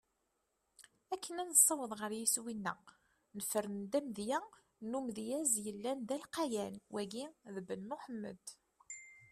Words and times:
Akken 1.13 1.35
ad 1.41 1.47
nessaweḍ 1.49 1.91
ɣer 1.99 2.11
yiswi-neɣ, 2.19 2.79
nefren-d 3.37 3.93
amedya 3.99 4.39
n 4.89 4.97
umedyaz 4.99 5.51
yellan 5.65 5.99
d 6.07 6.09
alqayan: 6.17 6.75
Wagi 6.93 7.25
d 7.53 7.55
Ben 7.67 7.81
Muḥemmed. 7.89 8.45